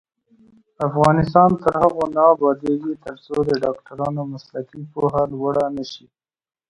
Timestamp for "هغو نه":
1.81-2.23